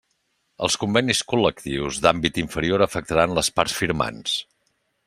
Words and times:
Els 0.67 0.77
convenis 0.83 1.21
col·lectius 1.33 2.01
d'àmbit 2.07 2.41
inferior 2.45 2.87
afectaran 2.89 3.39
les 3.41 3.53
parts 3.61 3.79
firmants. 3.83 4.37